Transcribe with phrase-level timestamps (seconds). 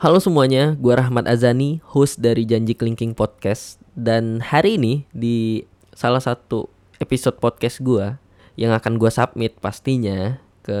[0.00, 3.76] Halo semuanya, gue Rahmat Azani, host dari Janji Kelingking Podcast.
[3.92, 5.60] Dan hari ini di
[5.92, 6.72] salah satu
[7.04, 8.16] episode podcast gue
[8.56, 10.80] Yang akan gue submit pastinya ke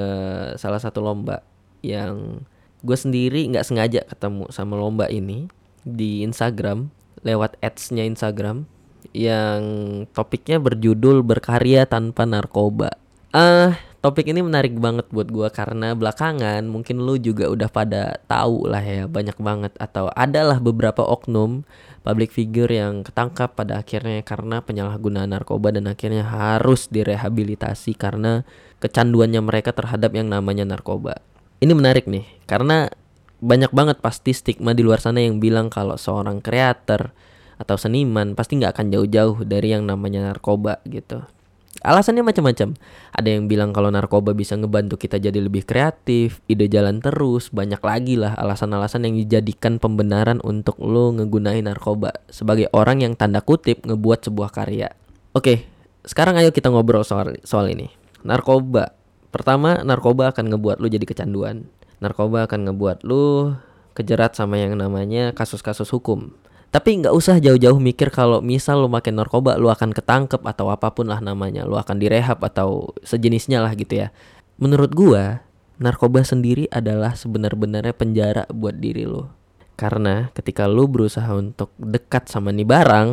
[0.56, 1.44] salah satu lomba
[1.84, 2.48] Yang
[2.80, 5.52] gue sendiri nggak sengaja ketemu sama lomba ini
[5.84, 6.88] Di Instagram,
[7.20, 8.64] lewat ads-nya Instagram
[9.12, 9.60] Yang
[10.16, 12.96] topiknya berjudul berkarya tanpa narkoba.
[13.36, 18.64] Ah, topik ini menarik banget buat gua karena belakangan mungkin lu juga udah pada tahu
[18.64, 21.68] lah ya banyak banget atau adalah beberapa oknum
[22.00, 28.48] public figure yang ketangkap pada akhirnya karena penyalahgunaan narkoba dan akhirnya harus direhabilitasi karena
[28.80, 31.20] kecanduannya mereka terhadap yang namanya narkoba.
[31.60, 32.88] Ini menarik nih karena
[33.44, 37.12] banyak banget pasti stigma di luar sana yang bilang kalau seorang kreator
[37.60, 41.20] atau seniman pasti nggak akan jauh-jauh dari yang namanya narkoba gitu.
[41.80, 42.76] Alasannya macam-macam.
[43.16, 47.80] Ada yang bilang kalau narkoba bisa ngebantu kita jadi lebih kreatif, ide jalan terus, banyak
[47.80, 53.80] lagi lah alasan-alasan yang dijadikan pembenaran untuk lo ngegunain narkoba sebagai orang yang tanda kutip
[53.88, 54.92] ngebuat sebuah karya.
[55.32, 55.64] Oke,
[56.04, 57.88] sekarang ayo kita ngobrol soal soal ini.
[58.28, 58.92] Narkoba.
[59.32, 61.64] Pertama, narkoba akan ngebuat lo jadi kecanduan.
[62.04, 63.56] Narkoba akan ngebuat lo
[63.96, 66.32] kejerat sama yang namanya kasus-kasus hukum.
[66.70, 70.94] Tapi nggak usah jauh-jauh mikir kalau misal lo makin narkoba lo akan ketangkep atau apa
[70.94, 71.66] pun lah namanya.
[71.66, 74.14] Lo akan direhab atau sejenisnya lah gitu ya.
[74.62, 75.42] Menurut gua,
[75.82, 79.34] narkoba sendiri adalah sebenar-benarnya penjara buat diri lo.
[79.74, 83.08] Karena ketika lo berusaha untuk dekat sama nih barang,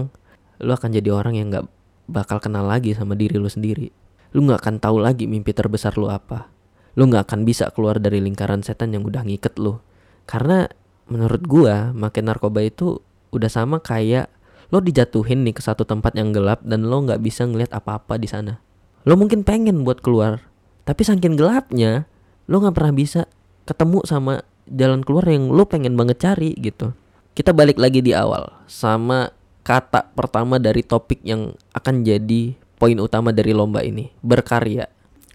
[0.62, 1.66] lo akan jadi orang yang nggak
[2.06, 3.90] bakal kenal lagi sama diri lo sendiri.
[4.38, 6.46] Lo nggak akan tahu lagi mimpi terbesar lo apa.
[6.94, 9.82] Lo nggak akan bisa keluar dari lingkaran setan yang udah ngiket lo.
[10.30, 10.70] Karena
[11.10, 14.32] menurut gua, makin narkoba itu udah sama kayak
[14.68, 18.28] lo dijatuhin nih ke satu tempat yang gelap dan lo nggak bisa ngeliat apa-apa di
[18.28, 18.60] sana.
[19.08, 20.44] Lo mungkin pengen buat keluar,
[20.84, 22.04] tapi saking gelapnya
[22.52, 23.22] lo nggak pernah bisa
[23.64, 26.92] ketemu sama jalan keluar yang lo pengen banget cari gitu.
[27.32, 29.32] Kita balik lagi di awal sama
[29.64, 34.88] kata pertama dari topik yang akan jadi poin utama dari lomba ini, berkarya.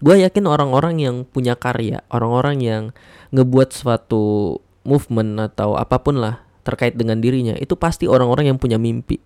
[0.03, 2.83] Gue yakin orang-orang yang punya karya, orang-orang yang
[3.31, 8.79] ngebuat suatu movement atau apa pun lah terkait dengan dirinya itu pasti orang-orang yang punya
[8.79, 9.19] mimpi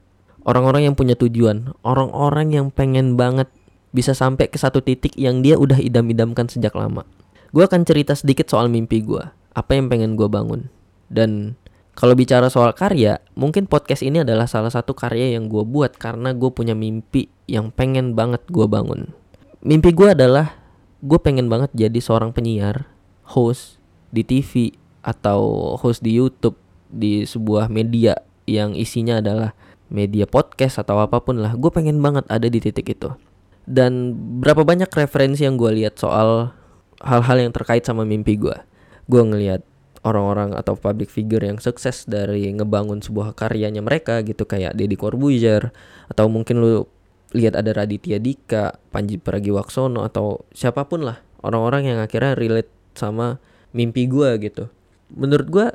[0.43, 3.47] orang-orang yang punya tujuan orang-orang yang pengen banget
[3.97, 7.07] bisa sampai ke satu titik yang dia udah idam-idamkan sejak lama.
[7.55, 9.23] Gue akan cerita sedikit soal mimpi gue
[9.57, 10.69] apa yang pengen gue bangun.
[11.09, 11.55] Dan
[11.97, 16.35] kalau bicara soal karya mungkin podcast ini adalah salah satu karya yang gue buat karena
[16.35, 19.15] gue punya mimpi yang pengen banget gue bangun.
[19.63, 20.53] Mimpi gue adalah
[21.01, 22.85] gue pengen banget jadi seorang penyiar
[23.25, 23.81] host
[24.13, 26.59] di TV atau host di YouTube
[26.91, 29.51] di sebuah media yang isinya adalah
[29.87, 31.55] media podcast atau apa pun lah.
[31.55, 33.11] Gue pengen banget ada di titik itu.
[33.67, 36.55] Dan berapa banyak referensi yang gue lihat soal
[37.03, 38.55] hal-hal yang terkait sama mimpi gue
[39.07, 39.63] gue ngelihat
[40.03, 45.71] orang-orang atau public figure yang sukses dari ngebangun sebuah karyanya mereka gitu kayak Deddy Corbuzier
[46.07, 46.87] atau mungkin lu
[47.35, 51.19] lihat ada Raditya Dika, Panji Pragiwaksono atau siapa pun lah.
[51.43, 53.43] Orang-orang yang akhirnya relate sama
[53.75, 54.71] mimpi gue gitu.
[55.11, 55.67] Menurut gue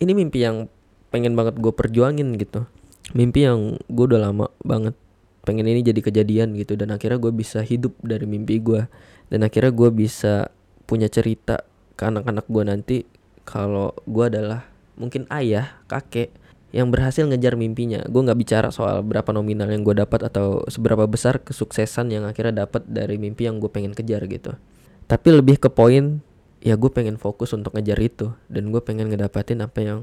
[0.00, 0.66] ini mimpi yang
[1.14, 2.66] pengen banget gue perjuangin gitu.
[3.14, 4.96] Mimpi yang gue udah lama banget
[5.44, 8.88] pengen ini jadi kejadian gitu dan akhirnya gue bisa hidup dari mimpi gue
[9.28, 10.48] dan akhirnya gue bisa
[10.88, 12.96] punya cerita ke anak-anak gue nanti
[13.44, 14.64] kalau gue adalah
[14.96, 16.32] mungkin ayah kakek
[16.74, 18.02] yang berhasil ngejar mimpinya.
[18.10, 22.66] Gue nggak bicara soal berapa nominal yang gue dapat atau seberapa besar kesuksesan yang akhirnya
[22.66, 24.58] dapat dari mimpi yang gue pengen kejar gitu.
[25.06, 26.18] Tapi lebih ke poin
[26.64, 28.32] ya gue pengen fokus untuk ngejar itu.
[28.48, 30.00] Dan gue pengen ngedapatin apa yang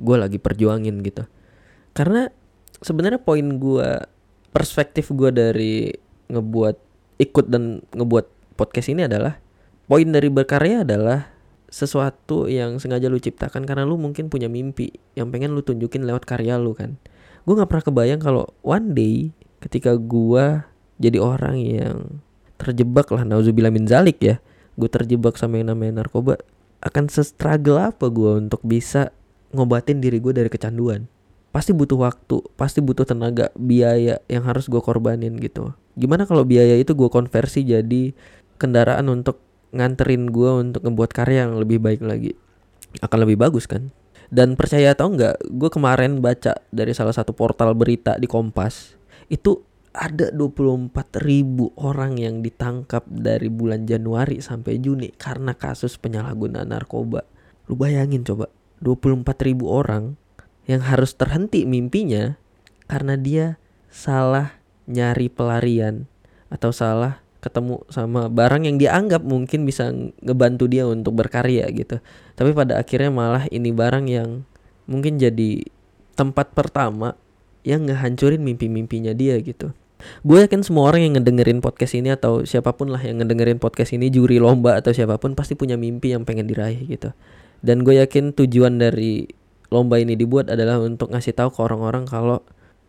[0.00, 1.28] gue lagi perjuangin gitu.
[1.92, 2.26] Karena
[2.80, 3.90] sebenarnya poin gue
[4.50, 5.92] perspektif gue dari
[6.32, 6.76] ngebuat
[7.20, 9.36] ikut dan ngebuat podcast ini adalah
[9.84, 11.28] poin dari berkarya adalah
[11.68, 16.24] sesuatu yang sengaja lu ciptakan karena lu mungkin punya mimpi yang pengen lu tunjukin lewat
[16.24, 16.96] karya lu kan.
[17.44, 20.64] Gue nggak pernah kebayang kalau one day ketika gue
[20.96, 21.96] jadi orang yang
[22.58, 24.42] terjebak lah nauzubillah min zalik ya
[24.78, 26.38] gue terjebak sama yang namanya narkoba
[26.78, 29.10] akan se-struggle apa gue untuk bisa
[29.50, 31.10] ngobatin diri gue dari kecanduan?
[31.50, 35.74] Pasti butuh waktu pasti butuh tenaga biaya yang harus gue korbanin gitu.
[35.98, 38.14] Gimana kalau biaya itu gue konversi jadi
[38.62, 39.42] kendaraan untuk
[39.74, 42.38] nganterin gue untuk ngebuat karya yang lebih baik lagi?
[43.02, 43.90] Akan lebih bagus kan?
[44.30, 48.94] Dan percaya atau enggak gue kemarin baca dari salah satu portal berita di Kompas
[49.32, 49.67] itu
[49.98, 50.94] ada 24
[51.26, 57.26] ribu orang yang ditangkap dari bulan Januari sampai Juni karena kasus penyalahgunaan narkoba.
[57.66, 58.46] Lu bayangin coba,
[58.78, 60.14] 24 ribu orang
[60.70, 62.38] yang harus terhenti mimpinya
[62.86, 63.58] karena dia
[63.90, 64.54] salah
[64.86, 66.06] nyari pelarian
[66.46, 69.90] atau salah ketemu sama barang yang dianggap mungkin bisa
[70.22, 71.98] ngebantu dia untuk berkarya gitu.
[72.38, 74.46] Tapi pada akhirnya malah ini barang yang
[74.86, 75.66] mungkin jadi
[76.14, 77.18] tempat pertama
[77.66, 79.74] yang ngehancurin mimpi-mimpinya dia gitu
[80.22, 83.94] gue yakin semua orang yang ngedengerin podcast ini atau siapa pun lah yang ngedengerin podcast
[83.94, 87.10] ini juri lomba atau siapa pun pasti punya mimpi yang pengen diraih gitu.
[87.58, 89.26] Dan gue yakin tujuan dari
[89.68, 92.40] lomba ini dibuat adalah untuk ngasih tahu ke orang-orang kalau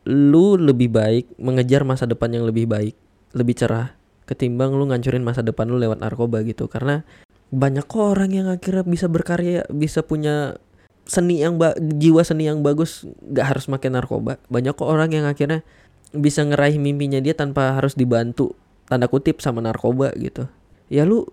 [0.07, 2.95] lu lebih baik mengejar masa depan yang lebih baik
[3.35, 3.93] lebih cerah
[4.29, 6.69] ketimbang lu ngancurin masa depan lu lewat narkoba gitu.
[6.69, 7.01] Karena
[7.49, 10.61] banyak orang yang akhirnya bisa berkarya bisa punya
[11.09, 14.37] seni yang ba jiwa seni yang bagus gak harus makin narkoba.
[14.53, 15.65] Banyak kok orang yang akhirnya
[16.15, 18.57] bisa ngeraih mimpinya dia tanpa harus dibantu
[18.89, 20.49] tanda kutip sama narkoba gitu.
[20.89, 21.29] Ya lu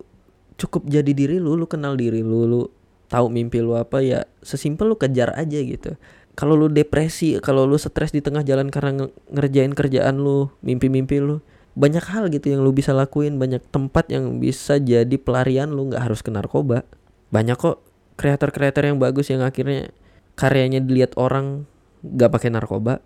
[0.57, 2.61] cukup jadi diri lu lu kenal diri lu lu
[3.09, 5.97] tahu mimpi lu apa ya sesimpel lu kejar aja gitu.
[6.37, 11.41] Kalau lu depresi kalau lu stres di tengah jalan karena ngerjain kerjaan lu mimpi-mimpi lu
[11.77, 16.05] banyak hal gitu yang lu bisa lakuin banyak tempat yang bisa jadi pelarian lu nggak
[16.05, 16.85] harus ke narkoba.
[17.33, 17.81] Banyak kok
[18.21, 19.89] kreator-kreator yang bagus yang akhirnya
[20.37, 21.65] karyanya dilihat orang
[22.05, 23.01] nggak pakai narkoba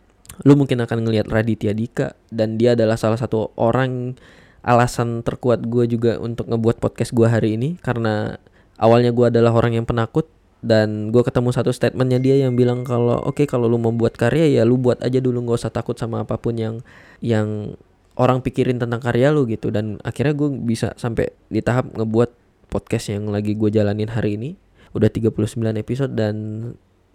[0.47, 4.15] lu mungkin akan ngelihat Raditya Dika dan dia adalah salah satu orang
[4.61, 8.37] alasan terkuat gue juga untuk ngebuat podcast gue hari ini karena
[8.77, 10.29] awalnya gue adalah orang yang penakut
[10.61, 14.61] dan gue ketemu satu statementnya dia yang bilang kalau oke okay, kalau lu buat karya
[14.61, 16.85] ya lu buat aja dulu nggak usah takut sama apa pun yang
[17.19, 17.73] yang
[18.19, 19.71] orang pikirin tentang karya lu gitu.
[19.71, 22.29] Dan akhirnya gue bisa sampai di tahap ngebuat
[22.71, 24.49] podcast yang lagi gue jalanin hari ini.
[24.91, 26.35] Udah 39 episode dan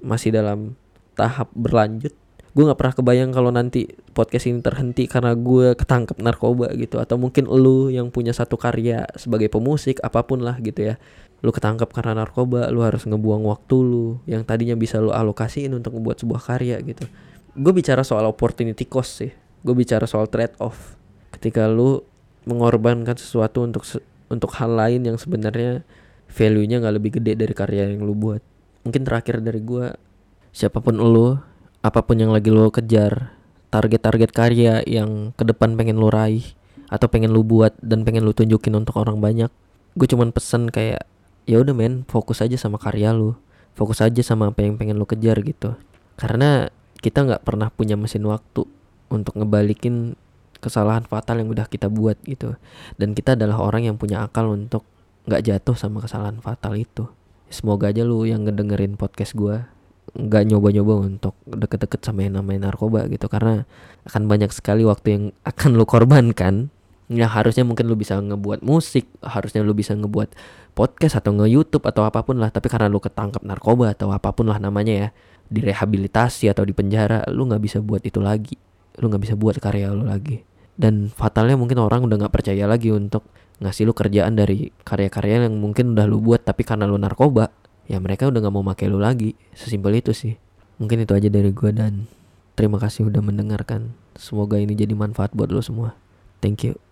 [0.00, 0.74] masih dalam
[1.16, 2.12] tahap berlanjut
[2.56, 3.84] gue nggak pernah kebayang kalau nanti
[4.16, 6.96] podcast ini terhenti karena gue ketangkep narkoba gitu.
[6.96, 10.96] Atau mungkin lu yang punya satu karya sebagai pemusik apa pun lah gitu ya.
[11.44, 16.00] Lu ketangkep karena narkoba lu harus ngebuang waktu lu yang tadinya bisa lu alokasiin untuk
[16.00, 17.04] membuat sebuah karya gitu.
[17.52, 19.36] Gue bicara soal opportunity cost sih.
[19.60, 20.96] Gue bicara soal trade off
[21.36, 22.00] ketika lu
[22.48, 23.84] mengorbankan sesuatu untuk
[24.32, 25.84] untuk hal lain yang sebenarnya
[26.32, 28.40] value-nya nggak lebih gede dari karya yang lu buat.
[28.88, 29.92] Mungkin terakhir dari gue
[30.56, 31.36] siapa pun lu
[31.86, 33.30] apa pun yang lagi lu kejar
[33.70, 36.42] target-target karya yang ke depan pengen lu raih
[36.90, 39.50] atau pengen lu buat dan pengen lu tunjukin untuk orang banyak
[39.94, 41.06] gue cuman pesen kayak
[41.46, 43.38] ya udah men fokus aja sama karya lu
[43.76, 45.76] fokus aja sama apa yang pengen lu kejar gitu.
[46.16, 46.72] Karena
[47.04, 48.64] kita nggak pernah punya mesin waktu
[49.12, 50.16] untuk ngebalikin
[50.58, 52.56] kesalahan fatal yang udah kita buat gitu.
[52.96, 54.88] Dan kita adalah orang yang punya akal untuk
[55.28, 57.04] nggak jatuh sama kesalahan fatal itu.
[57.52, 59.62] Semoga aja lu yang ngedengerin podcast gue
[60.14, 63.26] nggak nyoba-nyoba untuk deket-deket sama yang namanya narkoba gitu.
[63.26, 63.66] Karena
[64.06, 66.70] akan banyak sekali waktu yang akan lu korbankan.
[67.06, 70.34] Ya harusnya mungkin lu bisa ngebuat musik harusnya lu bisa ngebuat
[70.74, 72.50] podcast atau nge YouTube atau apa pun lah.
[72.50, 75.08] Tapi karena lu ketangkap narkoba atau apa pun lah namanya ya
[75.46, 78.58] direhabilitasi atau di penjara lu nggak bisa buat itu lagi.
[78.98, 80.42] Lu nggak bisa buat karya lu lagi.
[80.76, 83.24] Dan fatalnya mungkin orang udah nggak percaya lagi untuk
[83.56, 87.48] ngasih lu kerjaan dari karya-karya yang mungkin udah lu buat tapi karena lu narkoba
[87.86, 89.34] ya mereka udah nggak mau pakai lu lagi.
[89.56, 90.38] Sesimpel itu sih.
[90.78, 92.06] Mungkin itu aja dari gue dan
[92.54, 93.96] terima kasih udah mendengarkan.
[94.14, 95.96] Semoga ini jadi manfaat buat lo semua.
[96.44, 96.85] Thank you